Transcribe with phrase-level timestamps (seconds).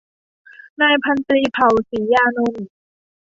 [0.81, 2.67] นายพันตรี เผ่า ศรียานนท์